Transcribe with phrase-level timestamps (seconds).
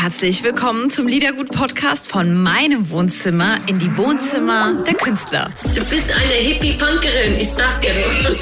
[0.00, 5.50] Herzlich willkommen zum Liedergut-Podcast von meinem Wohnzimmer in die Wohnzimmer der Künstler.
[5.74, 8.38] Du bist eine Hippie-Punkerin, ich sag dir nur.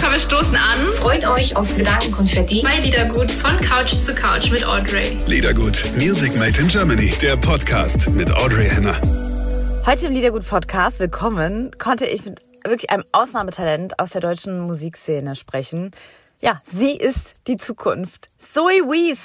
[0.00, 0.92] Komm, wir stoßen an.
[0.98, 2.60] Freut euch auf Gedankenkonfetti.
[2.62, 5.16] Bei Liedergut von Couch zu Couch mit Audrey.
[5.26, 9.00] Liedergut, Music Made in Germany, der Podcast mit Audrey Henner.
[9.86, 15.90] Heute im Liedergut-Podcast, willkommen, konnte ich mit wirklich einem Ausnahmetalent aus der deutschen Musikszene sprechen.
[16.44, 18.28] Ja, sie ist die Zukunft.
[18.36, 19.24] Zoe Wies.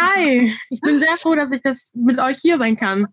[0.00, 3.06] Hi, ich bin sehr froh, dass ich das mit euch hier sein kann.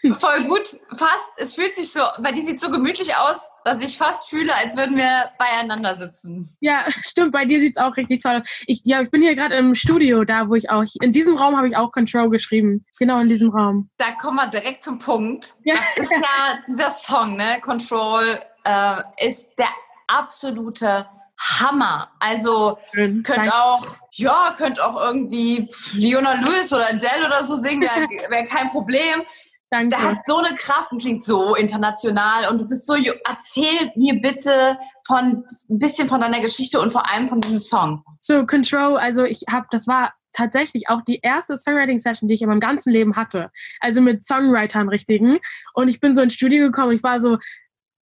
[0.00, 1.32] Voll gut, fast.
[1.36, 4.76] Es fühlt sich so, bei dir sieht so gemütlich aus, dass ich fast fühle, als
[4.76, 6.56] würden wir beieinander sitzen.
[6.60, 8.64] Ja, stimmt, bei dir sieht es auch richtig toll aus.
[8.68, 11.56] Ich, ja, ich bin hier gerade im Studio, da wo ich auch, in diesem Raum
[11.56, 12.86] habe ich auch Control geschrieben.
[12.96, 13.90] Genau in diesem Raum.
[13.96, 15.54] Da kommen wir direkt zum Punkt.
[15.64, 15.74] Ja.
[15.74, 17.60] Das ist ja dieser Song, ne?
[17.60, 19.70] Control äh, ist der
[20.06, 21.06] absolute
[21.38, 22.10] Hammer.
[22.20, 23.54] Also Schön, könnt danke.
[23.54, 28.70] auch, ja, könnt auch irgendwie Leona Lewis oder Adele oder so singen, wäre wär kein
[28.70, 29.22] Problem.
[29.70, 29.96] Danke.
[29.96, 34.20] Der hat so eine Kraft und klingt so international und du bist so, erzähl mir
[34.20, 38.04] bitte von ein bisschen von deiner Geschichte und vor allem von diesem Song.
[38.20, 42.48] So Control, also ich habe, das war tatsächlich auch die erste Songwriting-Session, die ich in
[42.48, 43.50] meinem ganzen Leben hatte.
[43.80, 45.38] Also mit Songwritern richtigen.
[45.72, 47.38] Und ich bin so ins Studio gekommen, ich war so,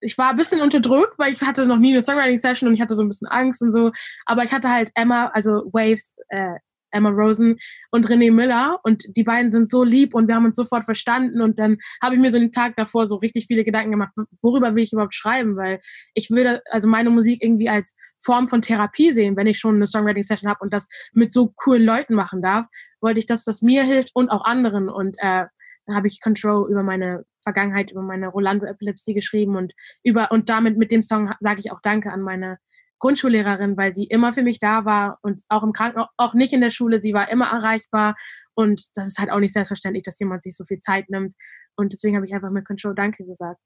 [0.02, 2.94] ich war ein bisschen unterdrückt, weil ich hatte noch nie eine Songwriting-Session und ich hatte
[2.94, 3.92] so ein bisschen Angst und so.
[4.26, 6.56] Aber ich hatte halt Emma, also Waves, äh,
[6.90, 7.56] Emma Rosen
[7.90, 11.40] und René Miller und die beiden sind so lieb und wir haben uns sofort verstanden.
[11.40, 14.74] Und dann habe ich mir so den Tag davor so richtig viele Gedanken gemacht, worüber
[14.74, 15.80] will ich überhaupt schreiben, weil
[16.14, 19.86] ich würde also meine Musik irgendwie als Form von Therapie sehen, wenn ich schon eine
[19.86, 22.66] Songwriting Session habe und das mit so coolen Leuten machen darf,
[23.00, 24.88] wollte ich, dass das mir hilft und auch anderen.
[24.88, 25.46] Und äh,
[25.86, 30.78] dann habe ich Control über meine Vergangenheit, über meine Rolando-Epilepsie geschrieben und über und damit
[30.78, 32.58] mit dem Song sage ich auch Danke an meine
[32.98, 36.60] Grundschullehrerin, weil sie immer für mich da war und auch im Krankenhaus, auch nicht in
[36.60, 38.14] der Schule, sie war immer erreichbar
[38.54, 41.34] und das ist halt auch nicht selbstverständlich, dass jemand sich so viel Zeit nimmt
[41.76, 43.60] und deswegen habe ich einfach mit Control Danke gesagt.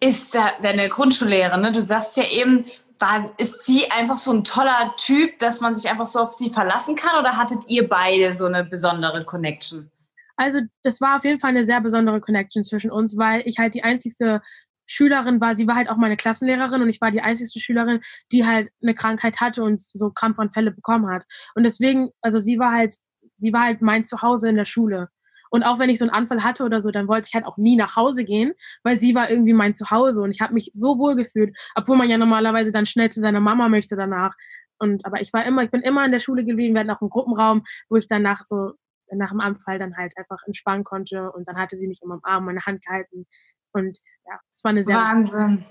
[0.00, 1.72] Ist da deine Grundschullehrerin, ne?
[1.72, 2.64] du sagst ja eben,
[3.02, 6.50] war, ist sie einfach so ein toller Typ, dass man sich einfach so auf sie
[6.50, 9.90] verlassen kann oder hattet ihr beide so eine besondere Connection?
[10.36, 13.74] Also das war auf jeden Fall eine sehr besondere Connection zwischen uns, weil ich halt
[13.74, 14.40] die einzigste
[14.86, 18.00] Schülerin war, sie war halt auch meine Klassenlehrerin und ich war die einzigste Schülerin,
[18.30, 21.24] die halt eine Krankheit hatte und so Krampfanfälle bekommen hat.
[21.54, 22.96] Und deswegen, also sie war halt,
[23.36, 25.08] sie war halt mein Zuhause in der Schule.
[25.50, 27.58] Und auch wenn ich so einen Anfall hatte oder so, dann wollte ich halt auch
[27.58, 28.50] nie nach Hause gehen,
[28.82, 32.08] weil sie war irgendwie mein Zuhause und ich habe mich so wohl gefühlt, obwohl man
[32.08, 34.34] ja normalerweise dann schnell zu seiner Mama möchte danach.
[34.78, 37.02] Und aber ich war immer, ich bin immer in der Schule geblieben, wir hatten auch
[37.02, 38.72] einen Gruppenraum, wo ich danach so
[39.18, 42.20] nach dem Anfall dann halt einfach entspannen konnte und dann hatte sie mich immer am
[42.22, 43.26] Arm, meine Hand gehalten
[43.72, 45.64] und ja, es war eine sehr Wahnsinn.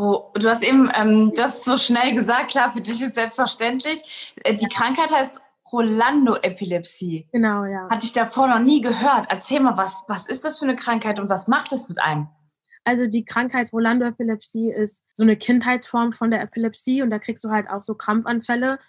[0.00, 4.34] Du hast eben ähm, das so schnell gesagt, klar, für dich ist selbstverständlich.
[4.42, 5.40] Äh, die Krankheit heißt
[5.72, 7.28] Rolando-Epilepsie.
[7.32, 7.86] Genau, ja.
[7.90, 9.26] Hatte ich davor noch nie gehört.
[9.28, 12.28] Erzähl mal, was, was ist das für eine Krankheit und was macht das mit einem?
[12.84, 17.50] Also die Krankheit Rolando-Epilepsie ist so eine Kindheitsform von der Epilepsie und da kriegst du
[17.50, 18.80] halt auch so Krampfanfälle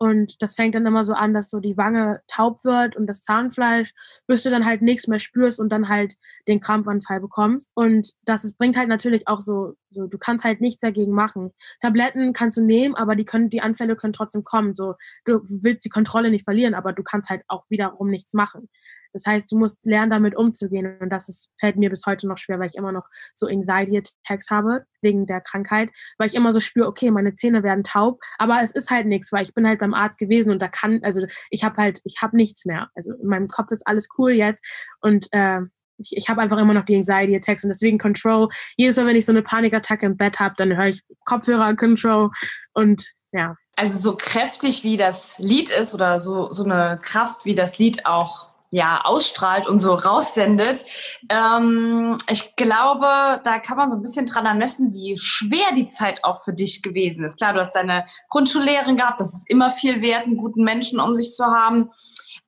[0.00, 3.20] und das fängt dann immer so an, dass so die Wange taub wird und das
[3.20, 3.92] Zahnfleisch,
[4.26, 6.14] bis du dann halt nichts mehr spürst und dann halt
[6.48, 7.70] den Krampfanfall bekommst.
[7.74, 11.52] Und das bringt halt natürlich auch so, so, du kannst halt nichts dagegen machen.
[11.80, 14.74] Tabletten kannst du nehmen, aber die können, die Anfälle können trotzdem kommen.
[14.74, 14.94] So,
[15.26, 18.70] du willst die Kontrolle nicht verlieren, aber du kannst halt auch wiederum nichts machen.
[19.12, 20.98] Das heißt, du musst lernen, damit umzugehen.
[21.00, 24.50] Und das ist, fällt mir bis heute noch schwer, weil ich immer noch so Anxiety-Attacks
[24.50, 28.60] habe, wegen der Krankheit, weil ich immer so spüre, okay, meine Zähne werden taub, aber
[28.62, 31.26] es ist halt nichts, weil ich bin halt beim Arzt gewesen und da kann, also
[31.50, 32.88] ich habe halt, ich habe nichts mehr.
[32.94, 34.64] Also in meinem Kopf ist alles cool jetzt
[35.00, 35.60] und äh,
[36.00, 38.48] ich, ich habe einfach immer noch die Anxiety-Attacks und deswegen Control.
[38.76, 42.30] Jedes Mal, wenn ich so eine Panikattacke im Bett habe, dann höre ich Kopfhörer Control
[42.72, 43.56] und ja.
[43.76, 48.04] Also so kräftig wie das Lied ist oder so, so eine Kraft wie das Lied
[48.04, 50.84] auch ja, ausstrahlt und so raussendet.
[51.28, 56.22] Ähm, ich glaube, da kann man so ein bisschen dran ermessen, wie schwer die Zeit
[56.22, 57.38] auch für dich gewesen ist.
[57.38, 61.16] Klar, du hast deine Grundschullehrerin gehabt, das ist immer viel wert, einen guten Menschen um
[61.16, 61.90] sich zu haben.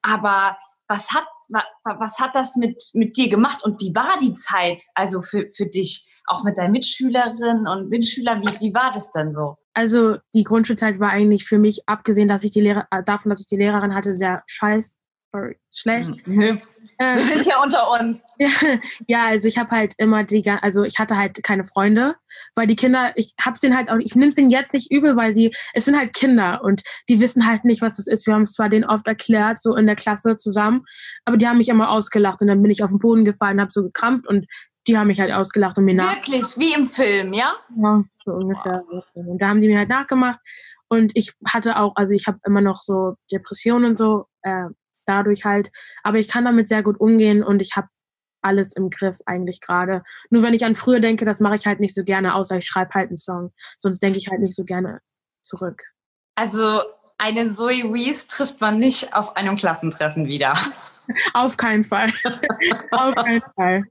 [0.02, 0.56] Aber
[0.86, 1.26] was hat,
[1.84, 5.66] was hat das mit, mit dir gemacht und wie war die Zeit also für, für
[5.66, 6.08] dich?
[6.28, 9.56] Auch mit deinen Mitschülerinnen und Mitschülern, wie, wie war das denn so?
[9.74, 13.40] Also die Grundschulzeit war eigentlich für mich, abgesehen dass ich die Lehrer, äh, davon, dass
[13.40, 14.98] ich die Lehrerin hatte, sehr scheiß
[15.32, 16.26] sorry, schlecht.
[16.26, 16.60] Mhm.
[16.98, 18.22] Wir sind hier unter uns.
[19.08, 22.16] ja, also ich habe halt immer die, also ich hatte halt keine Freunde,
[22.54, 25.16] weil die Kinder, ich hab's denen halt auch, ich nehme es denen jetzt nicht übel,
[25.16, 28.26] weil sie, es sind halt Kinder und die wissen halt nicht, was das ist.
[28.26, 30.84] Wir haben es zwar denen oft erklärt, so in der Klasse zusammen,
[31.24, 33.72] aber die haben mich immer ausgelacht und dann bin ich auf den Boden gefallen, habe
[33.72, 34.46] so gekrampft und
[34.86, 36.16] die haben mich halt ausgelacht und mir nach.
[36.16, 37.54] Wirklich, wie im Film, ja?
[37.76, 38.82] Ja, so ungefähr.
[38.88, 39.04] Wow.
[39.14, 40.40] Und da haben die mir halt nachgemacht
[40.88, 44.66] Und ich hatte auch, also ich habe immer noch so Depressionen und so, äh,
[45.06, 45.70] dadurch halt.
[46.02, 47.88] Aber ich kann damit sehr gut umgehen und ich habe
[48.42, 50.02] alles im Griff eigentlich gerade.
[50.30, 52.66] Nur wenn ich an früher denke, das mache ich halt nicht so gerne, außer ich
[52.66, 53.52] schreibe halt einen Song.
[53.76, 55.00] Sonst denke ich halt nicht so gerne
[55.42, 55.82] zurück.
[56.34, 56.80] Also
[57.18, 60.54] eine Zoe Wees trifft man nicht auf einem Klassentreffen wieder.
[61.34, 62.12] Auf keinen Fall.
[62.92, 63.84] auf keinen Fall.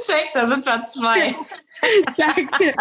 [0.00, 1.34] Check, da sind wir zwei.
[2.16, 2.72] Danke.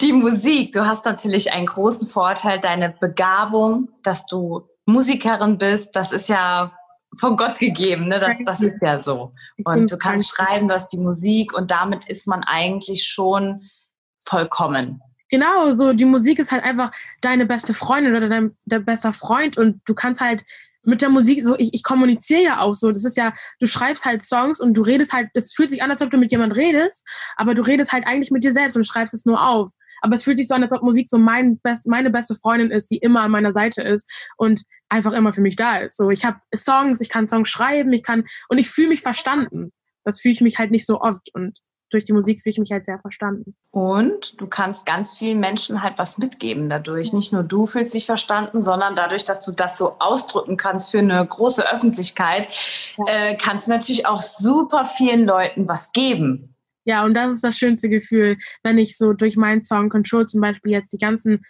[0.00, 6.12] Die Musik, du hast natürlich einen großen Vorteil, deine Begabung, dass du Musikerin bist, das
[6.12, 6.72] ist ja
[7.18, 8.18] von Gott gegeben, ne?
[8.18, 9.32] das, das ist ja so.
[9.64, 13.68] Und du kannst schreiben, du hast die Musik und damit ist man eigentlich schon
[14.24, 15.00] vollkommen.
[15.30, 16.90] Genau, so die Musik ist halt einfach
[17.22, 20.44] deine beste Freundin oder dein der beste Freund und du kannst halt
[20.84, 22.90] mit der Musik so, ich, ich kommuniziere ja auch so.
[22.90, 25.90] Das ist ja, du schreibst halt Songs und du redest halt, es fühlt sich an,
[25.90, 27.06] als ob du mit jemand redest,
[27.36, 29.70] aber du redest halt eigentlich mit dir selbst und schreibst es nur auf.
[30.00, 32.72] Aber es fühlt sich so an, als ob Musik so mein best, meine beste Freundin
[32.72, 35.96] ist, die immer an meiner Seite ist und einfach immer für mich da ist.
[35.96, 39.72] So, ich habe Songs, ich kann Songs schreiben, ich kann, und ich fühle mich verstanden.
[40.04, 41.58] Das fühle ich mich halt nicht so oft und
[41.92, 43.54] durch die Musik fühle ich mich halt sehr verstanden.
[43.70, 47.12] Und du kannst ganz vielen Menschen halt was mitgeben dadurch.
[47.12, 50.98] Nicht nur du fühlst dich verstanden, sondern dadurch, dass du das so ausdrücken kannst für
[50.98, 52.48] eine große Öffentlichkeit,
[52.98, 53.30] ja.
[53.30, 56.50] äh, kannst du natürlich auch super vielen Leuten was geben.
[56.84, 60.40] Ja, und das ist das schönste Gefühl, wenn ich so durch meinen Song Control zum
[60.40, 61.44] Beispiel jetzt die ganzen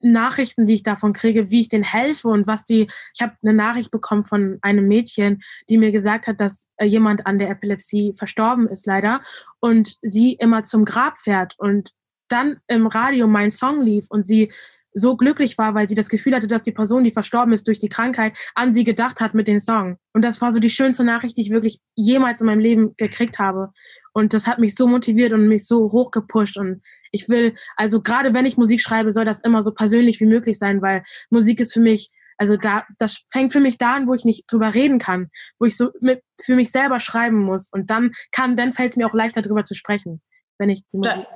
[0.00, 2.88] Nachrichten, die ich davon kriege, wie ich denen helfe und was die.
[3.14, 7.26] Ich habe eine Nachricht bekommen von einem Mädchen, die mir gesagt hat, dass äh, jemand
[7.26, 9.22] an der Epilepsie verstorben ist, leider,
[9.60, 11.92] und sie immer zum Grab fährt und
[12.28, 14.52] dann im Radio mein Song lief und sie
[14.94, 17.78] so glücklich war, weil sie das Gefühl hatte, dass die Person, die verstorben ist durch
[17.78, 19.96] die Krankheit, an sie gedacht hat mit dem Song.
[20.12, 23.38] Und das war so die schönste Nachricht, die ich wirklich jemals in meinem Leben gekriegt
[23.38, 23.70] habe.
[24.12, 26.58] Und das hat mich so motiviert und mich so hochgepusht.
[26.58, 30.26] Und ich will, also gerade wenn ich Musik schreibe, soll das immer so persönlich wie
[30.26, 34.06] möglich sein, weil Musik ist für mich, also da, das fängt für mich da an,
[34.06, 37.68] wo ich nicht drüber reden kann, wo ich so mit, für mich selber schreiben muss.
[37.70, 40.22] Und dann kann, dann fällt es mir auch leichter, drüber zu sprechen,
[40.58, 41.26] wenn ich die Musik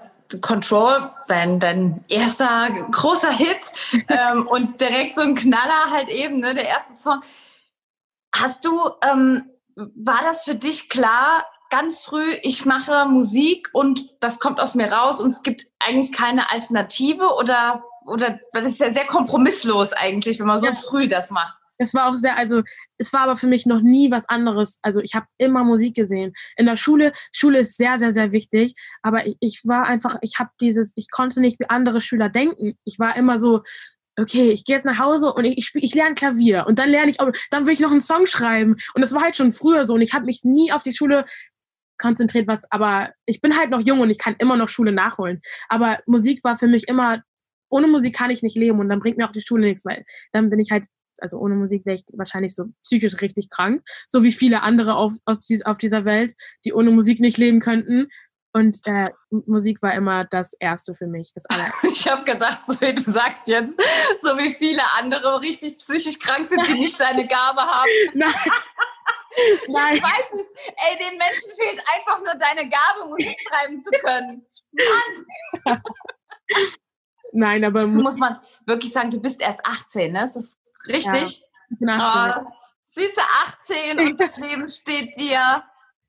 [0.41, 3.73] Control, dein, dein erster großer Hit
[4.09, 7.21] ähm, und direkt so ein Knaller halt eben, ne, der erste Song.
[8.35, 14.39] Hast du, ähm, war das für dich klar, ganz früh, ich mache Musik und das
[14.39, 18.93] kommt aus mir raus und es gibt eigentlich keine Alternative oder, oder das ist ja
[18.93, 20.75] sehr kompromisslos eigentlich, wenn man so ja.
[20.75, 21.57] früh das macht.
[21.79, 22.63] Es war auch sehr, also
[22.99, 24.81] es war aber für mich noch nie was anderes.
[24.83, 26.35] Also ich habe immer Musik gesehen.
[26.57, 30.39] In der Schule, Schule ist sehr, sehr, sehr wichtig, aber ich, ich war einfach, ich
[30.39, 32.77] habe dieses, ich konnte nicht wie andere Schüler denken.
[32.85, 33.63] Ich war immer so,
[34.19, 37.11] okay, ich gehe jetzt nach Hause und ich, ich, ich lerne Klavier und dann lerne
[37.11, 37.17] ich,
[37.51, 38.77] dann will ich noch einen Song schreiben.
[38.95, 41.25] Und das war halt schon früher so und ich habe mich nie auf die Schule
[42.03, 45.41] konzentriert, was, aber ich bin halt noch jung und ich kann immer noch Schule nachholen.
[45.69, 47.23] Aber Musik war für mich immer,
[47.71, 50.05] ohne Musik kann ich nicht leben und dann bringt mir auch die Schule nichts, weil
[50.33, 50.85] dann bin ich halt
[51.19, 55.13] also ohne Musik wäre ich wahrscheinlich so psychisch richtig krank, so wie viele andere auf,
[55.25, 56.35] aus auf dieser Welt,
[56.65, 58.09] die ohne Musik nicht leben könnten.
[58.55, 61.71] Und äh, Musik war immer das Erste für mich, das aller.
[61.91, 63.81] Ich habe gedacht, so wie du sagst jetzt,
[64.21, 67.89] so wie viele andere richtig psychisch krank sind, die nicht deine Gabe haben.
[68.15, 68.31] Nein.
[69.69, 69.97] Nein.
[69.97, 74.47] Ich weiß nicht, ey, den Menschen fehlt einfach nur deine Gabe, Musik schreiben zu können.
[75.65, 75.83] Mann!
[77.33, 77.91] Nein, aber.
[77.91, 80.25] So muss man wirklich sagen, du bist erst 18, ne?
[80.25, 80.59] Ist das
[80.89, 81.43] richtig?
[81.81, 82.51] Ja, oh,
[82.83, 85.65] süße 18 und das Leben steht dir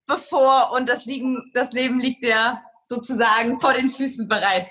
[0.06, 4.70] bevor und das, liegen, das Leben liegt dir sozusagen vor den Füßen bereit.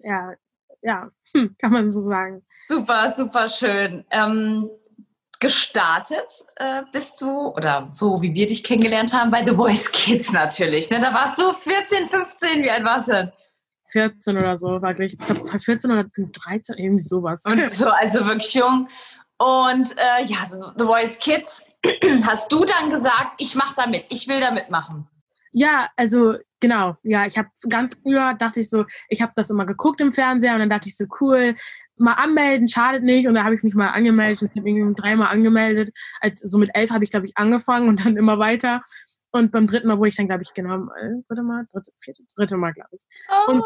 [0.00, 0.34] Ja,
[0.82, 2.46] ja, hm, kann man so sagen.
[2.68, 4.04] Super, super schön.
[4.10, 4.70] Ähm,
[5.40, 10.32] gestartet äh, bist du, oder so wie wir dich kennengelernt haben, bei The Voice Kids
[10.32, 10.90] natürlich.
[10.90, 11.00] Ne?
[11.00, 13.32] Da warst du 14, 15, wie alt warst du denn?
[13.90, 17.44] 14 oder so, war gleich, ich glaube 14 oder 13, irgendwie sowas.
[17.44, 18.88] Und so, also wirklich jung.
[19.38, 21.64] Und äh, ja, so The Voice Kids,
[22.22, 25.08] hast du dann gesagt, ich mache da mit, ich will da mitmachen?
[25.52, 29.64] Ja, also genau, ja, ich habe ganz früher dachte ich so, ich habe das immer
[29.64, 31.56] geguckt im Fernseher und dann dachte ich so, cool,
[31.98, 33.26] mal anmelden, schadet nicht.
[33.26, 34.42] Und da habe ich mich mal angemeldet.
[34.42, 35.90] Ich habe irgendwie dreimal angemeldet.
[36.20, 38.82] Als, so mit elf habe ich, glaube ich, angefangen und dann immer weiter.
[39.30, 40.88] Und beim dritten Mal wurde ich dann, glaube ich, genommen.
[41.00, 43.04] Äh, dritte Mal, dritte, vierte, dritte Mal, glaube ich.
[43.28, 43.52] Oh.
[43.52, 43.64] Und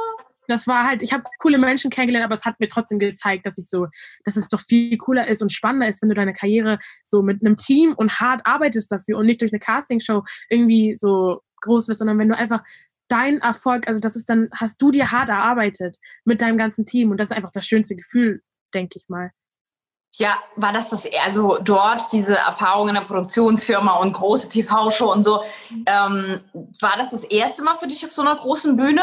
[0.49, 3.59] das war halt, ich habe coole Menschen kennengelernt, aber es hat mir trotzdem gezeigt, dass
[3.59, 3.87] ich so,
[4.25, 7.45] dass es doch viel cooler ist und spannender ist, wenn du deine Karriere so mit
[7.45, 12.01] einem Team und hart arbeitest dafür und nicht durch eine Castingshow irgendwie so groß wirst,
[12.01, 12.63] sondern wenn du einfach
[13.13, 17.11] dein Erfolg, also das ist dann, hast du dir hart erarbeitet mit deinem ganzen Team
[17.11, 18.43] und das ist einfach das schönste Gefühl,
[18.75, 19.31] denke ich mal.
[20.15, 25.25] Ja, war das das, also dort diese Erfahrung in der Produktionsfirma und große TV-Show und
[25.25, 25.43] so,
[25.87, 26.41] ähm,
[26.81, 29.03] war das das erste Mal für dich auf so einer großen Bühne?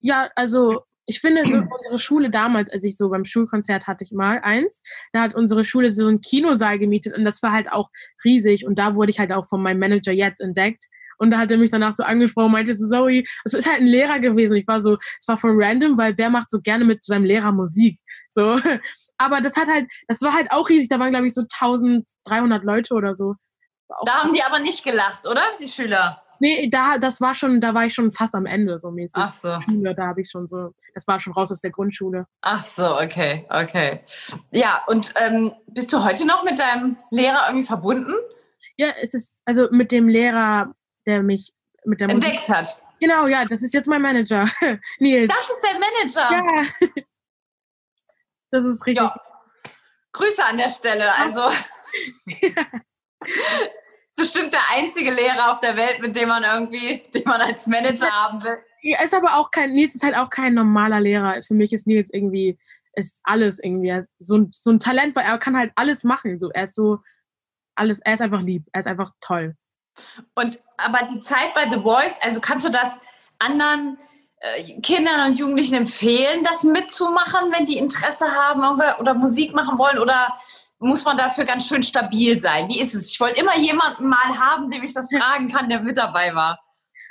[0.00, 4.12] Ja, also ich finde, so unsere Schule damals, als ich so beim Schulkonzert hatte ich
[4.12, 7.90] mal eins, da hat unsere Schule so einen Kinosaal gemietet und das war halt auch
[8.24, 10.86] riesig und da wurde ich halt auch von meinem Manager jetzt entdeckt.
[11.18, 13.86] Und da hat er mich danach so angesprochen, meinte so, Zoe, es ist halt ein
[13.86, 14.56] Lehrer gewesen.
[14.56, 17.52] Ich war so, es war voll random, weil wer macht so gerne mit seinem Lehrer
[17.52, 17.98] Musik?
[18.30, 18.58] So.
[19.18, 20.88] Aber das hat halt, das war halt auch riesig.
[20.88, 23.34] Da waren, glaube ich, so 1300 Leute oder so.
[24.06, 25.42] Da haben die aber nicht gelacht, oder?
[25.60, 26.22] Die Schüler.
[26.42, 29.14] Nee, da, das war schon, da war ich schon fast am Ende so mäßig.
[29.14, 29.60] Ach so.
[29.94, 32.26] Da habe ich schon so, das war schon raus aus der Grundschule.
[32.40, 34.00] Ach so, okay, okay.
[34.50, 38.14] Ja, und ähm, bist du heute noch mit deinem Lehrer irgendwie verbunden?
[38.76, 40.72] Ja, es ist, also mit dem Lehrer,
[41.06, 41.52] der mich
[41.84, 42.80] mit der Musik- Entdeckt hat.
[43.00, 44.44] Genau, ja, das ist jetzt mein Manager.
[45.00, 45.32] Nils.
[45.34, 46.30] Das ist der Manager.
[46.30, 46.64] ja.
[48.50, 49.02] das ist richtig.
[49.04, 49.16] Ja.
[50.12, 51.12] Grüße an der Stelle.
[51.16, 51.50] Also
[54.16, 58.10] bestimmt der einzige Lehrer auf der Welt, mit dem man irgendwie, den man als Manager
[58.10, 58.58] haben will.
[58.82, 61.40] Er ist aber auch kein, Nils ist halt auch kein normaler Lehrer.
[61.42, 62.58] Für mich ist Nils irgendwie,
[62.94, 66.04] ist alles irgendwie er ist so, ein- so ein Talent, weil er kann halt alles
[66.04, 66.36] machen.
[66.38, 66.98] So, er ist so,
[67.74, 69.56] alles, er ist einfach lieb, er ist einfach toll.
[70.34, 73.00] Und aber die Zeit bei The Voice, also kannst du das
[73.38, 73.98] anderen
[74.42, 79.98] äh, Kindern und Jugendlichen empfehlen, das mitzumachen, wenn die Interesse haben oder Musik machen wollen?
[79.98, 80.34] Oder
[80.80, 82.68] muss man dafür ganz schön stabil sein?
[82.68, 83.12] Wie ist es?
[83.12, 86.58] Ich wollte immer jemanden mal haben, dem ich das fragen kann, der mit dabei war.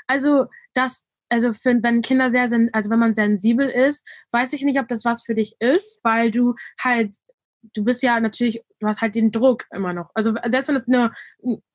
[0.07, 4.79] Also, das, also für, wenn Kinder sehr, also wenn man sensibel ist, weiß ich nicht,
[4.79, 7.15] ob das was für dich ist, weil du halt,
[7.62, 10.10] du bist ja natürlich, du hast halt den Druck immer noch.
[10.13, 11.13] Also selbst wenn es nur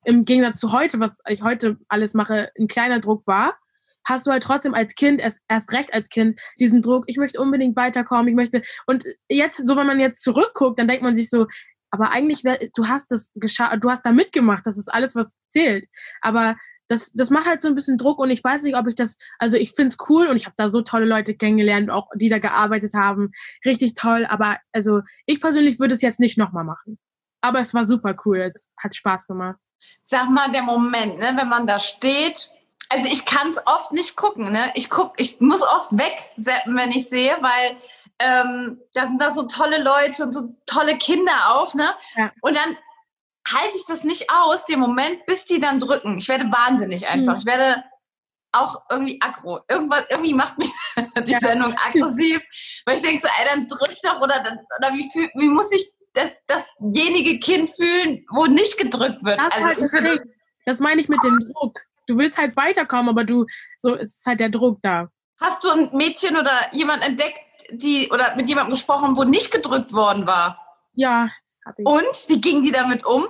[0.03, 3.57] im Gegensatz zu heute, was ich heute alles mache, ein kleiner Druck war,
[4.05, 7.41] hast du halt trotzdem als Kind, erst, erst recht als Kind, diesen Druck, ich möchte
[7.41, 11.29] unbedingt weiterkommen, ich möchte, und jetzt, so wenn man jetzt zurückguckt, dann denkt man sich
[11.29, 11.47] so,
[11.89, 15.87] aber eigentlich, du hast das gescha du hast da mitgemacht, das ist alles, was zählt.
[16.21, 18.95] Aber das, das macht halt so ein bisschen Druck und ich weiß nicht, ob ich
[18.95, 22.29] das, also ich find's cool und ich habe da so tolle Leute kennengelernt, auch die
[22.29, 23.31] da gearbeitet haben.
[23.65, 26.97] Richtig toll, aber also ich persönlich würde es jetzt nicht nochmal machen.
[27.41, 29.57] Aber es war super cool, es hat Spaß gemacht.
[30.03, 32.51] Sag mal, der Moment, ne, wenn man da steht.
[32.89, 34.71] Also ich kann es oft nicht gucken, ne?
[34.73, 37.77] Ich guck, ich muss oft wegseppen, wenn ich sehe, weil
[38.19, 41.89] ähm, da sind da so tolle Leute und so tolle Kinder auch, ne?
[42.15, 42.31] Ja.
[42.41, 42.77] Und dann
[43.53, 46.17] halte ich das nicht aus, den Moment, bis die dann drücken.
[46.17, 47.33] Ich werde wahnsinnig einfach.
[47.33, 47.39] Mhm.
[47.39, 47.83] Ich werde
[48.51, 49.59] auch irgendwie aggro.
[49.69, 50.71] Irgendwas, irgendwie macht mich
[51.25, 51.39] die Ja.
[51.39, 52.41] Sendung aggressiv,
[52.85, 55.69] weil ich denke so, ey, dann drück doch oder dann, oder wie, fühl, wie muss
[55.69, 59.39] sich das, dasjenige Kind fühlen, wo nicht gedrückt wird?
[59.39, 60.23] Das, ist halt Also ich das, finde,
[60.65, 61.79] das meine ich mit dem Druck.
[62.07, 63.45] Du willst halt weiterkommen, aber du,
[63.79, 65.09] so ist halt der Druck da.
[65.39, 67.39] Hast du ein Mädchen oder jemand entdeckt,
[67.69, 70.57] die oder mit jemandem gesprochen, wo nicht gedrückt worden war?
[70.93, 71.29] Ja,
[71.65, 71.85] hab ich.
[71.85, 73.27] Und wie ging die damit um?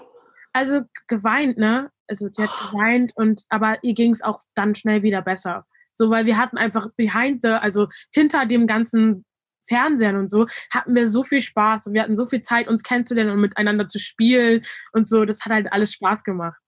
[0.54, 1.92] Also geweint, ne?
[2.08, 5.66] Also die hat geweint und aber ihr ging es auch dann schnell wieder besser.
[5.94, 9.26] So, weil wir hatten einfach behind the, also hinter dem ganzen
[9.68, 12.84] Fernsehen und so, hatten wir so viel Spaß und wir hatten so viel Zeit, uns
[12.84, 15.26] kennenzulernen und miteinander zu spielen und so.
[15.26, 16.62] Das hat halt alles Spaß gemacht.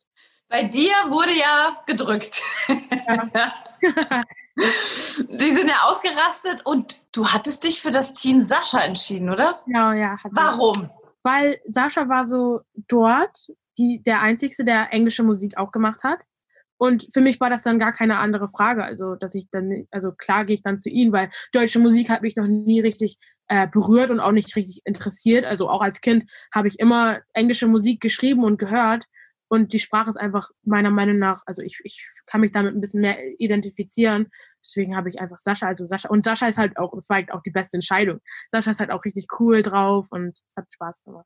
[0.50, 2.42] Bei dir wurde ja gedrückt.
[5.30, 9.62] die sind ja ausgerastet und du hattest dich für das Team Sascha entschieden, oder?
[9.68, 10.18] ja, ja.
[10.24, 10.90] Warum?
[11.22, 13.48] Weil Sascha war so dort
[13.80, 16.24] die, der Einzige, der englische Musik auch gemacht hat.
[16.78, 18.84] Und für mich war das dann gar keine andere Frage.
[18.84, 22.22] Also, dass ich dann, also klar gehe ich dann zu ihm, weil deutsche Musik hat
[22.22, 23.18] mich noch nie richtig
[23.48, 25.44] äh, berührt und auch nicht richtig interessiert.
[25.46, 29.06] Also auch als Kind habe ich immer englische Musik geschrieben und gehört.
[29.50, 32.82] Und die Sprache ist einfach meiner Meinung nach, also ich, ich kann mich damit ein
[32.82, 34.28] bisschen mehr identifizieren.
[34.64, 36.08] Deswegen habe ich einfach Sascha, also Sascha.
[36.10, 38.20] Und Sascha ist halt auch, das war halt auch die beste Entscheidung.
[38.50, 41.26] Sascha ist halt auch richtig cool drauf und es hat Spaß gemacht.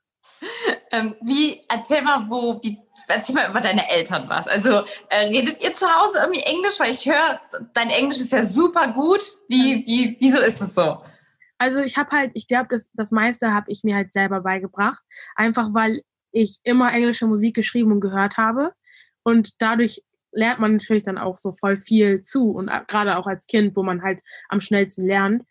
[0.91, 4.47] Ähm, wie, erzähl mal, wo, wie, erzähl mal über deine Eltern was.
[4.47, 6.79] Also, äh, redet ihr zu Hause irgendwie Englisch?
[6.79, 7.39] Weil ich höre,
[7.73, 9.23] dein Englisch ist ja super gut.
[9.47, 10.97] Wie, wie, wieso ist es so?
[11.57, 15.01] Also ich habe halt, ich glaube, das, das meiste habe ich mir halt selber beigebracht.
[15.35, 18.73] Einfach weil ich immer englische Musik geschrieben und gehört habe.
[19.23, 22.51] Und dadurch lernt man natürlich dann auch so voll viel zu.
[22.51, 25.43] Und a- gerade auch als Kind, wo man halt am schnellsten lernt.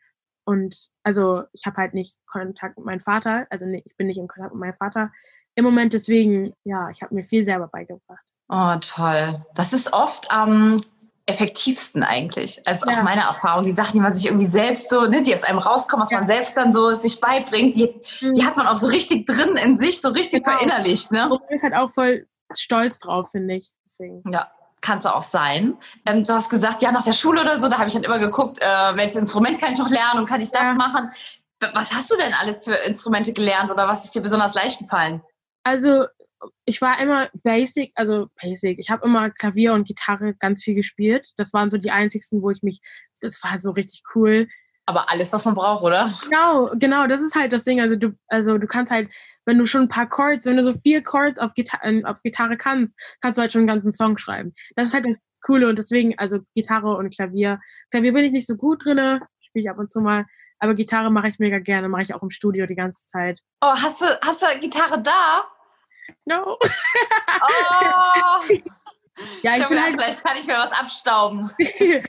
[0.44, 4.18] Und also ich habe halt nicht Kontakt mit meinem Vater, also nee, ich bin nicht
[4.18, 5.12] im Kontakt mit meinem Vater
[5.54, 5.92] im Moment.
[5.92, 8.25] Deswegen, ja, ich habe mir viel selber beigebracht.
[8.49, 9.44] Oh, toll.
[9.54, 10.82] Das ist oft am
[11.26, 12.61] effektivsten eigentlich.
[12.66, 13.02] Also auch Ja.
[13.04, 13.64] meine Erfahrung.
[13.64, 16.18] Die Sachen, die man sich irgendwie selbst so, ne, die aus einem rauskommen, was Ja.
[16.18, 17.94] man selbst dann so sich beibringt, die,
[18.34, 20.56] die hat man auch so richtig drin in sich, so richtig Genau.
[20.56, 21.30] verinnerlicht, ne?
[21.30, 23.70] Und ist halt auch voll stolz drauf, finde ich.
[23.84, 24.22] Deswegen.
[24.30, 24.50] Ja,
[24.82, 25.78] kannst du auch sein.
[26.04, 28.18] Ähm, du hast gesagt, ja, nach der Schule oder so, da habe ich dann immer
[28.18, 30.74] geguckt, äh, welches Instrument kann ich noch lernen und kann ich das Ja.
[30.74, 31.10] machen.
[31.74, 35.22] Was hast du denn alles für Instrumente gelernt oder was ist dir besonders leicht gefallen?
[35.62, 36.06] Also
[36.64, 38.80] ich war immer basic, also basic.
[38.80, 41.32] Ich habe immer Klavier und Gitarre ganz viel gespielt.
[41.36, 42.80] Das waren so die einzigsten, wo ich mich,
[43.20, 44.48] das war so richtig cool.
[44.86, 46.12] Aber alles, was man braucht, oder?
[46.24, 47.80] Genau, genau, das ist halt das Ding.
[47.80, 49.08] Also du, also du kannst halt,
[49.44, 52.22] wenn du schon ein paar Chords, wenn du so vier Chords auf, Gita äh, auf
[52.22, 54.54] Gitarre kannst, kannst du halt schon einen ganzen Song schreiben.
[54.74, 57.60] Das ist halt das Coole und deswegen, also Gitarre und Klavier.
[57.90, 60.26] Klavier bin ich nicht so gut drinne, spiele ich ab und zu mal,
[60.58, 63.40] aber Gitarre mache ich mega gerne, mache ich auch im Studio die ganze Zeit.
[63.60, 65.44] Oh, hast du, hast du Gitarre da?
[66.24, 66.56] No.
[66.58, 68.42] Oh!
[69.42, 71.50] ja, ich ich bin gedacht, halt, vielleicht kann ich mir was abstauben.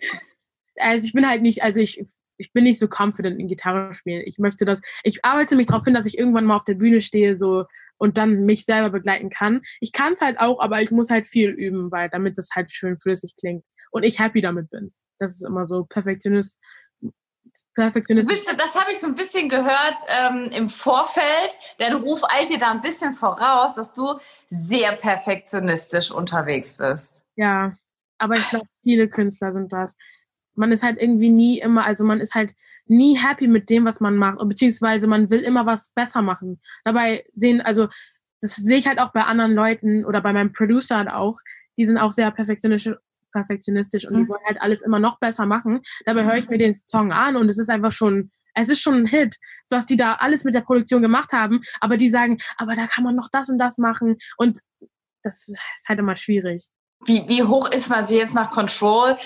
[0.77, 2.05] also ich bin halt nicht, also ich,
[2.43, 4.21] ich bin nicht so confident in Gitarre spielen.
[4.25, 6.99] Ich möchte das, ich arbeite mich darauf hin, dass ich irgendwann mal auf der Bühne
[6.99, 7.65] stehe so
[7.97, 9.61] und dann mich selber begleiten kann.
[9.79, 12.71] Ich kann es halt auch, aber ich muss halt viel üben, weil damit das halt
[12.71, 14.93] schön flüssig klingt und ich happy damit bin.
[15.19, 16.59] Das ist immer so Perfektionist.
[17.75, 18.29] Perfektionist.
[18.29, 21.57] Wisst ihr, das habe ich so ein bisschen gehört ähm, im Vorfeld.
[21.77, 24.19] Dein Ruf eilt dir da ein bisschen voraus, dass du
[24.49, 27.21] sehr perfektionistisch unterwegs bist.
[27.35, 27.77] Ja,
[28.17, 29.95] aber ich glaube, viele Künstler sind das.
[30.55, 32.53] Man ist halt irgendwie nie immer, also man ist halt
[32.85, 36.61] nie happy mit dem, was man macht, beziehungsweise man will immer was besser machen.
[36.83, 37.87] Dabei sehen, also
[38.41, 41.39] das sehe ich halt auch bei anderen Leuten oder bei meinem Producer halt auch,
[41.77, 42.95] die sind auch sehr perfektionistisch,
[43.31, 44.29] perfektionistisch und die Mhm.
[44.29, 45.81] wollen halt alles immer noch besser machen.
[46.05, 48.95] Dabei höre ich mir den Song an und es ist einfach schon, es ist schon
[48.95, 49.37] ein Hit,
[49.69, 53.03] was die da alles mit der Produktion gemacht haben, aber die sagen, aber da kann
[53.03, 54.59] man noch das und das machen und
[55.23, 56.67] das ist halt immer schwierig.
[57.05, 59.17] Wie, wie hoch ist also jetzt nach Control?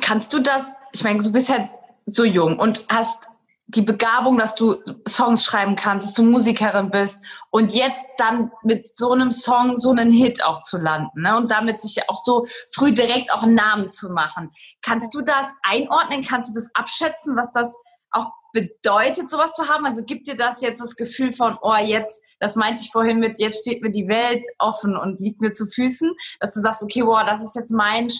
[0.00, 1.70] Kannst du das, ich meine, du bist halt
[2.06, 3.28] so jung und hast
[3.68, 4.76] die Begabung, dass du
[5.08, 9.90] Songs schreiben kannst, dass du Musikerin bist und jetzt dann mit so einem Song so
[9.90, 11.36] einen Hit auch zu landen ne?
[11.36, 14.52] und damit sich auch so früh direkt auch einen Namen zu machen.
[14.82, 16.22] Kannst du das einordnen?
[16.22, 17.74] Kannst du das abschätzen, was das
[18.12, 19.84] auch bedeutet, sowas zu haben?
[19.84, 23.40] Also gibt dir das jetzt das Gefühl von, oh, jetzt, das meinte ich vorhin mit,
[23.40, 27.04] jetzt steht mir die Welt offen und liegt mir zu Füßen, dass du sagst, okay,
[27.04, 28.10] wow, das ist jetzt mein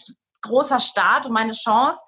[0.43, 1.99] großer Start und meine Chance?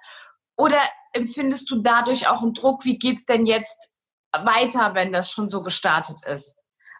[0.56, 0.80] Oder
[1.12, 2.84] empfindest du dadurch auch einen Druck?
[2.84, 3.88] Wie geht's denn jetzt
[4.32, 6.54] weiter, wenn das schon so gestartet ist?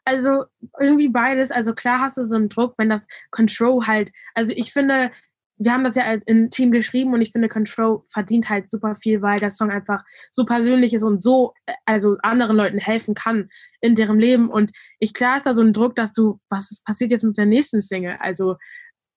[0.05, 0.45] Also
[0.79, 1.51] irgendwie beides.
[1.51, 5.11] Also klar hast du so einen Druck, wenn das Control halt, also ich finde,
[5.59, 9.23] wir haben das ja im Team geschrieben und ich finde, Control verdient halt super viel,
[9.23, 13.51] weil der Song einfach so persönlich ist und so, äh, also anderen Leuten helfen kann
[13.81, 14.51] in deren Leben.
[14.51, 17.37] Und ich klar ist da so ein Druck, dass du, was ist passiert jetzt mit
[17.37, 18.17] der nächsten Single?
[18.21, 18.57] Also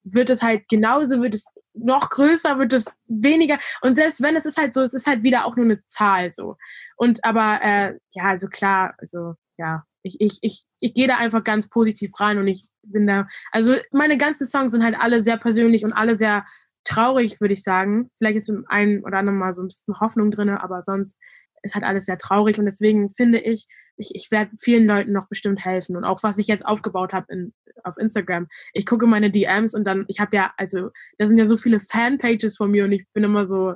[0.04, 3.60] wird es halt genauso, wird es noch größer, wird es weniger.
[3.82, 6.32] Und selbst wenn es ist halt so, es ist halt wieder auch nur eine Zahl
[6.32, 6.58] so.
[6.98, 11.44] Und aber äh, ja, also klar, also ja, ich, ich, ich, ich gehe da einfach
[11.44, 15.38] ganz positiv rein und ich bin da, also meine ganzen Songs sind halt alle sehr
[15.38, 16.46] persönlich und alle sehr
[16.84, 18.10] traurig, würde ich sagen.
[18.18, 21.18] Vielleicht ist im einen oder anderen mal so ein bisschen Hoffnung drin, aber sonst
[21.62, 25.28] ist halt alles sehr traurig und deswegen finde ich, ich, ich werde vielen Leuten noch
[25.28, 28.48] bestimmt helfen und auch was ich jetzt aufgebaut habe in, auf Instagram.
[28.74, 31.80] Ich gucke meine DMs und dann, ich habe ja, also da sind ja so viele
[31.80, 33.76] Fanpages von mir und ich bin immer so,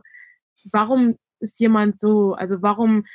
[0.72, 3.06] warum ist jemand so, also warum,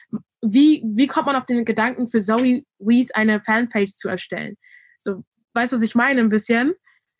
[0.42, 4.56] wie, wie kommt man auf den Gedanken für Zoe Wees eine Fanpage zu erstellen?
[4.98, 6.74] So, weißt du, was ich meine ein bisschen?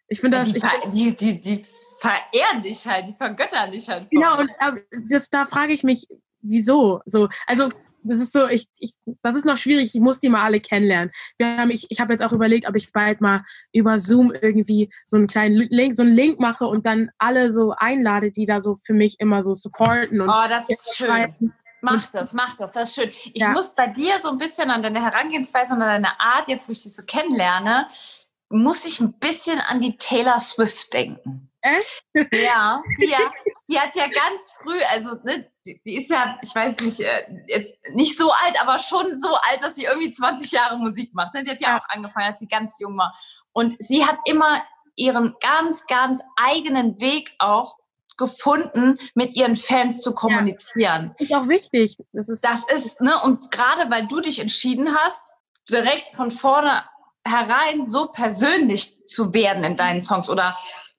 [0.09, 1.65] Ich finde das, die, ich, die, die, die
[2.01, 4.11] verehren dich halt, die vergöttern dich halt.
[4.11, 6.09] Genau, und äh, das, da frage ich mich,
[6.41, 7.01] wieso?
[7.05, 7.71] So, also
[8.03, 11.11] das ist so, ich, ich, das ist noch schwierig, ich muss die mal alle kennenlernen.
[11.39, 14.91] Wir haben, ich, ich habe jetzt auch überlegt, ob ich bald mal über Zoom irgendwie
[15.05, 18.61] so einen kleinen Link, so einen Link mache und dann alle so einlade, die da
[18.61, 21.35] so für mich immer so supporten und Oh, das ist schön.
[21.83, 23.11] Mach das, mach das, das ist schön.
[23.33, 23.51] Ich Ja.
[23.53, 26.73] muss bei dir so ein bisschen an deine Herangehensweise und an deine Art, jetzt wo
[26.73, 27.89] ich dich so kennenlerne,
[28.51, 31.50] muss ich ein bisschen an die Taylor Swift denken.
[31.63, 32.03] Echt?
[32.33, 33.19] Ja, ja.
[33.69, 37.75] Die hat ja ganz früh, also ne, die ist ja, ich weiß nicht, äh, jetzt
[37.93, 41.35] nicht so alt, aber schon so alt, dass sie irgendwie 20 Jahre Musik macht.
[41.35, 41.45] Ne?
[41.45, 41.79] Die hat ja Ja.
[41.79, 43.15] auch angefangen, als sie ganz jung war.
[43.53, 44.63] Und sie hat immer
[44.97, 47.77] ihren ganz, ganz eigenen Weg auch
[48.17, 51.15] gefunden, mit ihren Fans zu kommunizieren.
[51.19, 51.97] Ist auch wichtig.
[52.13, 55.23] Das ist, Das ist, ne, und gerade weil du dich entschieden hast,
[55.71, 56.85] direkt von vorne
[57.27, 60.57] herein so persönlich zu werden in deinen Songs oder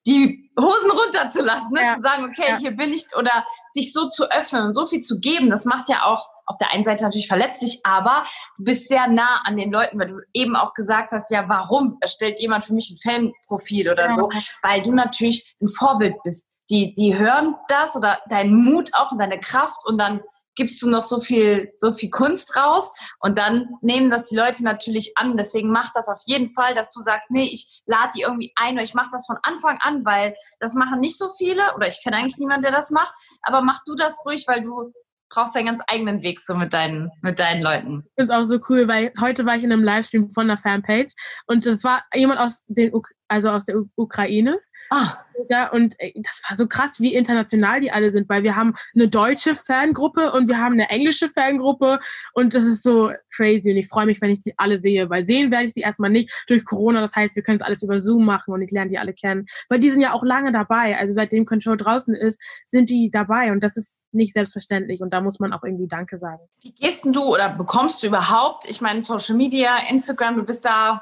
[0.07, 1.95] die Hosen runterzulassen, ne, Ja.
[1.95, 2.57] zu sagen, okay, Ja.
[2.57, 5.89] hier bin ich, oder dich so zu öffnen und so viel zu geben, das macht
[5.89, 8.23] ja auch auf der einen Seite natürlich verletzlich, aber
[8.57, 11.97] du bist sehr nah an den Leuten, weil du eben auch gesagt hast, ja, warum
[12.01, 14.15] erstellt jemand für mich ein Fanprofil oder Ja.
[14.15, 14.29] so,
[14.61, 16.45] weil du natürlich ein Vorbild bist.
[16.69, 20.21] Die, die hören das oder deinen Mut auch und deine Kraft und dann
[20.55, 24.63] gibst du noch so viel, so viel Kunst raus und dann nehmen das die Leute
[24.63, 25.37] natürlich an.
[25.37, 28.73] Deswegen mach das auf jeden Fall, dass du sagst, nee, ich lade die irgendwie ein
[28.75, 32.01] oder ich mache das von Anfang an, weil das machen nicht so viele oder ich
[32.03, 33.13] kenne eigentlich niemanden, der das macht.
[33.43, 34.91] Aber mach du das ruhig, weil du
[35.31, 38.03] brauchst deinen ganz eigenen Weg so mit deinen, mit deinen Leuten.
[38.05, 40.57] Ich finde es auch so cool, weil heute war ich in einem Livestream von der
[40.57, 41.13] Fanpage
[41.47, 42.91] und das war jemand aus den
[43.27, 44.59] also aus der Ukraine
[44.93, 48.57] Ah, Da, und äh, das war so krass, wie international die alle sind, weil wir
[48.57, 52.01] haben eine deutsche Fangruppe und wir haben eine englische Fangruppe
[52.33, 55.23] und das ist so crazy und ich freue mich, wenn ich die alle sehe, weil
[55.23, 57.99] sehen werde ich sie erstmal nicht durch Corona, das heißt, wir können es alles über
[57.99, 60.97] Zoom machen und ich lerne die alle kennen, weil die sind ja auch lange dabei,
[60.97, 65.21] also seitdem Control draußen ist, sind die dabei und das ist nicht selbstverständlich und da
[65.21, 66.41] muss man auch irgendwie Danke sagen.
[66.59, 70.65] wie gehst denn du oder bekommst du überhaupt, ich meine Social Media, Instagram, du bist
[70.65, 71.01] da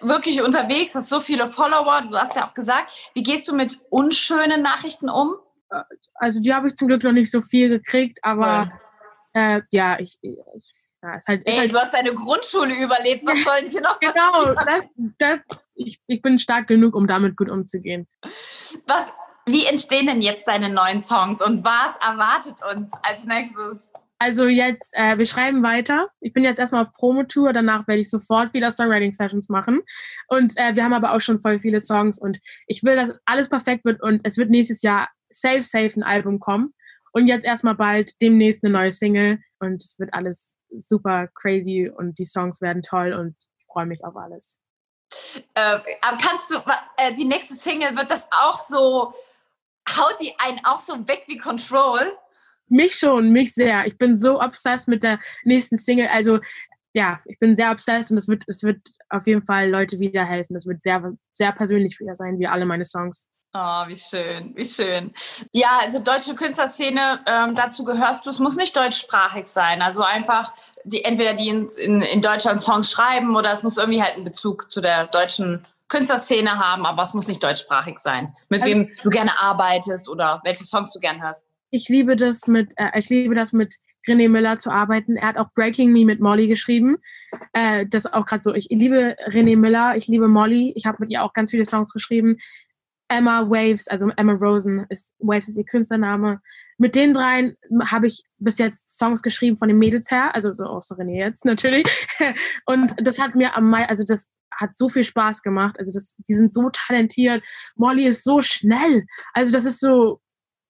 [0.00, 3.78] wirklich unterwegs, hast so viele Follower, du hast ja auch gesagt, wie gehst du mit
[3.90, 5.36] unschönen Nachrichten um?
[6.14, 8.68] Also die habe ich zum Glück noch nicht so viel gekriegt, aber
[9.34, 10.38] äh, ja, ich, ich
[11.02, 13.80] ja, ist halt, ist Ey, halt du hast deine Grundschule überlebt, was soll denn hier
[13.80, 15.14] noch genau, passieren?
[15.18, 18.08] das, das, ich, ich bin stark genug, um damit gut umzugehen.
[18.86, 19.12] Was,
[19.46, 23.92] wie entstehen denn jetzt deine neuen Songs und was erwartet uns als nächstes?
[24.18, 26.08] Also jetzt, äh, wir schreiben weiter.
[26.20, 29.82] Ich bin jetzt erstmal auf Promotour, danach werde ich sofort wieder Songwriting-Sessions machen.
[30.26, 33.48] Und äh, wir haben aber auch schon voll viele Songs und ich will, dass alles
[33.48, 36.74] perfekt wird und es wird nächstes Jahr safe, safe ein Album kommen.
[37.12, 42.18] Und jetzt erstmal bald demnächst eine neue Single und es wird alles super crazy und
[42.18, 44.60] die Songs werden toll und ich freue mich auf alles.
[45.54, 45.78] Äh,
[46.20, 46.56] kannst du,
[46.96, 49.14] äh, die nächste Single, wird das auch so,
[49.96, 52.00] haut die einen auch so weg wie Control?
[52.68, 53.86] Mich schon, mich sehr.
[53.86, 56.08] Ich bin so obsessed mit der nächsten Single.
[56.08, 56.38] Also
[56.94, 60.24] ja, ich bin sehr obsessed und es wird, es wird auf jeden Fall Leute wieder
[60.24, 60.56] helfen.
[60.56, 63.28] Es wird sehr, sehr persönlich wieder sein, wie alle meine Songs.
[63.54, 65.14] Oh, wie schön, wie schön.
[65.52, 69.80] Ja, also deutsche Künstlerszene, ähm, dazu gehörst du, es muss nicht deutschsprachig sein.
[69.80, 70.52] Also einfach,
[70.84, 74.24] die, entweder die in, in, in Deutschland Songs schreiben oder es muss irgendwie halt einen
[74.24, 78.36] Bezug zu der deutschen Künstlerszene haben, aber es muss nicht deutschsprachig sein.
[78.50, 81.42] Mit Also- wem du gerne arbeitest oder welche Songs du gerne hörst.
[81.70, 83.76] Ich liebe das mit, äh, ich liebe das mit
[84.06, 85.16] René Miller zu arbeiten.
[85.16, 86.96] Er hat auch Breaking Me mit Molly geschrieben.
[87.52, 88.54] Äh, das auch gerade so.
[88.54, 90.72] Ich liebe René Miller, ich liebe Molly.
[90.76, 92.38] Ich habe mit ihr auch ganz viele Songs geschrieben.
[93.08, 96.40] Emma Waves, also Emma Rosen ist Waves ist ihr Künstlername.
[96.76, 100.64] Mit den dreien habe ich bis jetzt Songs geschrieben von den Mädels her, also so
[100.64, 101.86] auch so René jetzt natürlich.
[102.66, 105.76] Und das hat mir am meisten, also das hat so viel Spaß gemacht.
[105.78, 107.42] Also das, die sind so talentiert.
[107.76, 109.06] Molly ist so schnell.
[109.32, 110.20] Also das ist so,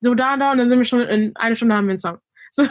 [0.01, 2.19] so da, da und dann sind wir schon in eine Stunde haben wir einen Song.
[2.51, 2.65] So,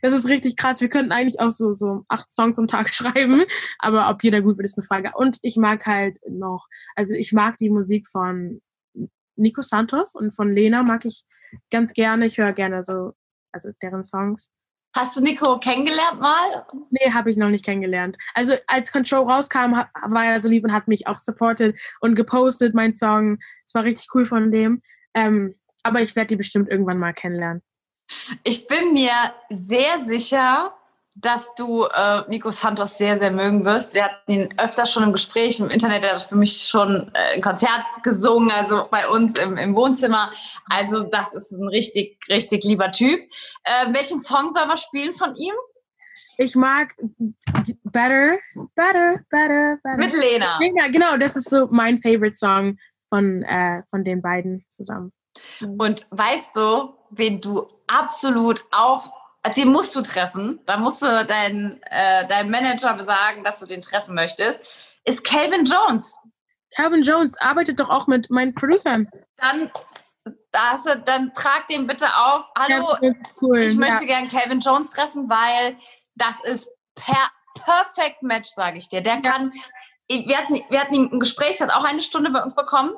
[0.00, 0.80] das ist richtig krass.
[0.80, 3.44] Wir könnten eigentlich auch so, so acht Songs am Tag schreiben,
[3.78, 5.12] aber ob jeder gut wird, ist eine Frage.
[5.14, 8.62] Und ich mag halt noch, also ich mag die Musik von
[9.36, 11.24] Nico Santos und von Lena mag ich
[11.70, 12.24] ganz gerne.
[12.24, 13.12] Ich höre gerne so,
[13.52, 14.50] also deren Songs.
[14.96, 16.66] Hast du Nico kennengelernt mal?
[16.90, 18.16] Nee, habe ich noch nicht kennengelernt.
[18.34, 22.74] Also als Control rauskam, war er so lieb und hat mich auch supported und gepostet,
[22.74, 23.38] mein Song.
[23.66, 24.82] Es war richtig cool von dem.
[25.14, 27.62] Ähm, aber ich werde die bestimmt irgendwann mal kennenlernen.
[28.42, 29.12] Ich bin mir
[29.50, 30.74] sehr sicher,
[31.20, 33.94] dass du äh, Nico Santos sehr, sehr mögen wirst.
[33.94, 36.04] Wir hatten ihn öfter schon im Gespräch im Internet.
[36.04, 40.30] Er hat für mich schon äh, ein Konzert gesungen, also bei uns im, im Wohnzimmer.
[40.68, 43.20] Also das ist ein richtig, richtig lieber Typ.
[43.64, 45.54] Äh, welchen Song soll man spielen von ihm?
[46.36, 46.94] Ich mag
[47.82, 48.38] Better,
[48.74, 49.96] Better, Better, Better.
[49.96, 50.58] Mit Lena.
[50.58, 55.12] Lena, genau, das ist so mein Favorite Song von, äh, von den beiden zusammen.
[55.78, 59.10] Und weißt du, wen du absolut auch,
[59.56, 63.80] den musst du treffen, da musst du deinen äh, dein Manager sagen, dass du den
[63.80, 64.62] treffen möchtest,
[65.04, 66.18] ist Calvin Jones.
[66.74, 69.08] Calvin Jones arbeitet doch auch mit meinen Producern.
[69.36, 69.70] Dann,
[70.50, 72.44] da hast du, dann trag den bitte auf.
[72.58, 73.58] Hallo, cool.
[73.62, 74.18] ich möchte ja.
[74.18, 75.76] gern Calvin Jones treffen, weil
[76.14, 77.16] das ist per
[77.54, 79.00] perfect Match, sage ich dir.
[79.00, 79.52] Der kann,
[80.08, 82.92] wir hatten, wir hatten ihm ein Gespräch, der hat auch eine Stunde bei uns bekommen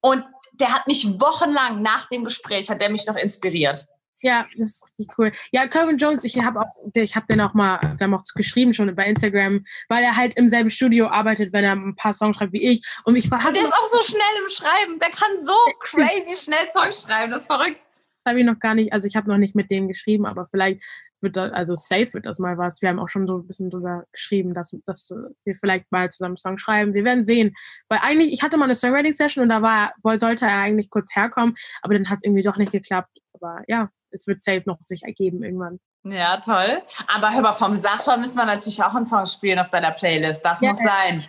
[0.00, 3.86] und der hat mich wochenlang nach dem Gespräch, hat der mich noch inspiriert.
[4.22, 5.32] Ja, das ist richtig cool.
[5.50, 8.74] Ja, Calvin Jones, ich habe auch, ich habe den auch mal, wir haben auch geschrieben
[8.74, 12.36] schon bei Instagram, weil er halt im selben Studio arbeitet, wenn er ein paar Songs
[12.36, 12.86] schreibt wie ich.
[13.04, 14.98] Und ich war Und der ist auch so schnell im Schreiben.
[14.98, 17.32] Der kann so crazy schnell Songs schreiben.
[17.32, 17.80] Das ist verrückt.
[18.16, 20.46] Das habe ich noch gar nicht, also ich habe noch nicht mit denen geschrieben, aber
[20.50, 20.82] vielleicht
[21.22, 22.80] wird das, also safe wird das mal was.
[22.82, 25.10] Wir haben auch schon so ein bisschen drüber geschrieben, dass, dass
[25.44, 26.94] wir vielleicht mal zusammen einen Song schreiben.
[26.94, 27.54] Wir werden sehen.
[27.88, 31.54] Weil eigentlich, ich hatte mal eine Songwriting-Session und da war, sollte er eigentlich kurz herkommen,
[31.82, 33.10] aber dann hat es irgendwie doch nicht geklappt.
[33.34, 35.78] Aber ja, es wird safe noch sich ergeben irgendwann.
[36.04, 36.80] Ja, toll.
[37.08, 40.44] Aber hör mal, vom Sascha müssen wir natürlich auch einen Song spielen auf deiner Playlist.
[40.44, 40.70] Das Ja.
[40.70, 41.24] muss sein.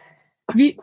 [0.53, 0.79] Wie,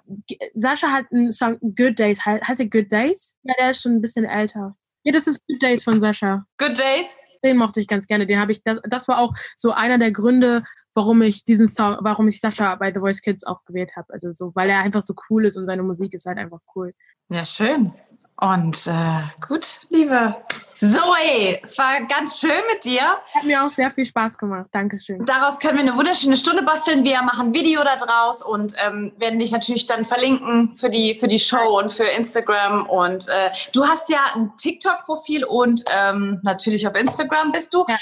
[0.54, 3.36] Sascha hat einen Song Good Days, he- heißt er Good Days?
[3.42, 4.76] Ja, der ist schon ein bisschen älter.
[5.04, 6.44] Ja, das ist Good Days von Sascha.
[6.58, 7.18] Good Days.
[7.42, 8.26] Den mochte ich ganz gerne.
[8.26, 11.96] Den habe ich, das, das war auch so einer der Gründe, warum ich diesen Song,
[12.00, 14.12] warum ich Sascha bei The Voice Kids auch gewählt habe.
[14.12, 16.92] Also so, weil er einfach so cool ist und seine Musik ist halt einfach cool.
[17.28, 17.92] Ja, schön.
[18.40, 20.36] Und äh, gut, liebe
[20.80, 23.02] Zoe, es war ganz schön mit dir.
[23.02, 24.66] Hat mir auch sehr viel Spaß gemacht.
[24.70, 25.24] Dankeschön.
[25.26, 27.02] Daraus können wir eine wunderschöne Stunde basteln.
[27.02, 31.14] Wir machen ein Video da draus und ähm, werden dich natürlich dann verlinken für die,
[31.14, 32.86] für die Show und für Instagram.
[32.86, 37.84] Und äh, du hast ja ein TikTok-Profil und ähm, natürlich auf Instagram bist du.
[37.88, 37.96] Ja.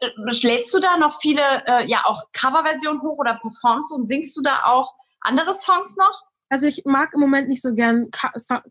[0.00, 0.08] Äh,
[0.42, 4.42] lädst du da noch viele, äh, ja, auch Coverversionen hoch oder performst und singst du
[4.42, 6.27] da auch andere Songs noch?
[6.48, 8.10] Also ich mag im Moment nicht so gern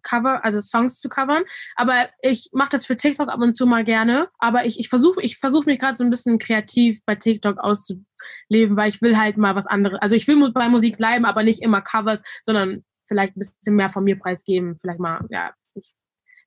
[0.02, 1.44] Cover, also Songs zu covern,
[1.76, 4.30] aber ich mache das für TikTok ab und zu mal gerne.
[4.40, 8.78] Aber ich, ich versuche ich versuch mich gerade so ein bisschen kreativ bei TikTok auszuleben,
[8.78, 10.00] weil ich will halt mal was anderes.
[10.02, 13.90] Also ich will bei Musik bleiben, aber nicht immer Covers, sondern vielleicht ein bisschen mehr
[13.90, 14.78] von mir preisgeben.
[14.80, 15.94] Vielleicht mal, ja, ich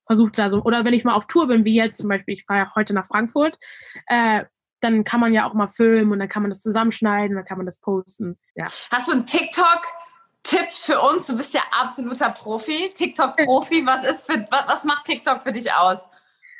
[0.06, 0.62] versuche da so.
[0.62, 2.94] Oder wenn ich mal auf Tour bin, wie jetzt zum Beispiel, ich fahre ja heute
[2.94, 3.58] nach Frankfurt,
[4.06, 4.44] äh,
[4.80, 7.58] dann kann man ja auch mal filmen und dann kann man das zusammenschneiden dann kann
[7.58, 8.38] man das posten.
[8.54, 8.66] Ja.
[8.90, 9.82] Hast du einen TikTok?
[10.42, 13.84] Tipp für uns, du bist ja absoluter Profi, TikTok-Profi.
[13.84, 15.98] Was ist was macht TikTok für dich aus?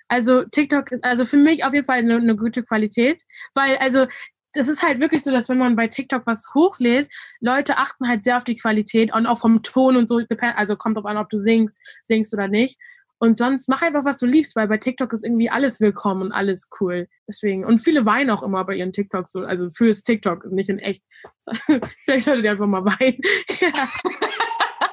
[0.09, 3.23] Also TikTok ist also für mich auf jeden Fall eine, eine gute Qualität,
[3.55, 4.07] weil also
[4.53, 7.09] das ist halt wirklich so, dass wenn man bei TikTok was hochlädt,
[7.41, 10.21] Leute achten halt sehr auf die Qualität und auch vom Ton und so,
[10.57, 12.79] also kommt drauf an, ob du singst, singst oder nicht.
[13.23, 16.33] Und sonst mach einfach, was du liebst, weil bei TikTok ist irgendwie alles willkommen und
[16.33, 17.07] alles cool.
[17.29, 17.67] Deswegen.
[17.67, 21.05] Und viele weinen auch immer bei ihren TikToks, so, also fürs TikTok, nicht in echt.
[22.05, 23.21] Vielleicht solltet ihr einfach mal weinen.
[23.61, 23.91] ja.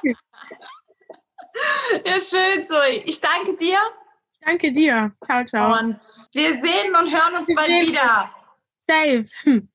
[2.04, 3.02] ja, schön, Zoe.
[3.06, 3.78] Ich danke dir.
[4.30, 5.10] Ich danke dir.
[5.24, 5.78] Ciao, ciao.
[5.78, 5.96] Und
[6.34, 8.30] wir sehen und hören uns wir bald wieder.
[8.80, 9.22] Safe.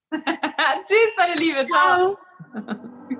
[0.85, 1.65] Tschüss, meine Liebe.
[1.65, 2.11] ciao.
[2.11, 3.19] ciao.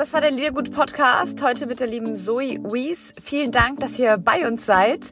[0.00, 3.12] Das war der Liedergut Podcast heute mit der lieben Zoe Wies.
[3.22, 5.10] Vielen Dank, dass ihr bei uns seid.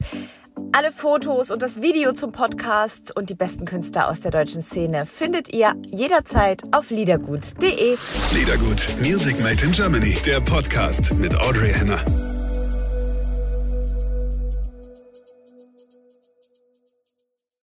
[0.72, 5.04] Alle Fotos und das Video zum Podcast und die besten Künstler aus der deutschen Szene
[5.04, 7.98] findet ihr jederzeit auf liedergut.de.
[8.32, 12.02] Liedergut, Music Made in Germany, der Podcast mit Audrey Henner.